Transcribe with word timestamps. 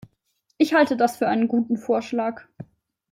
Ich 0.57 0.73
halte 0.73 0.97
das 0.97 1.15
für 1.17 1.27
einen 1.27 1.47
guten 1.47 1.77
Vorschlag. 1.77 2.45